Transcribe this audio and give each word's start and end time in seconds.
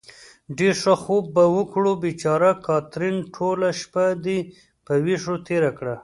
ښه 0.03 0.53
ډېر 0.59 0.73
خوب 1.03 1.23
به 1.35 1.43
وکړو. 1.55 1.91
بېچاره 2.03 2.51
کاترین، 2.65 3.17
ټوله 3.35 3.69
شپه 3.79 4.05
دې 4.25 4.39
په 4.85 4.93
وېښو 5.05 5.35
تېره 5.47 5.71
کړه. 5.77 5.95